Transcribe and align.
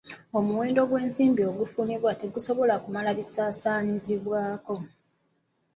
Omuwendo 0.37 0.81
gw'ensimbi 0.89 1.41
ogufunibwa 1.51 2.11
tegusobola 2.21 2.75
kumala 2.83 3.09
bisaasaanyizibwako. 3.17 4.75